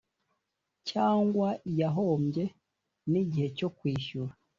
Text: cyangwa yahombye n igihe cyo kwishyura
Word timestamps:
cyangwa 0.89 1.47
yahombye 1.79 2.43
n 3.11 3.13
igihe 3.21 3.47
cyo 3.57 3.67
kwishyura 3.77 4.33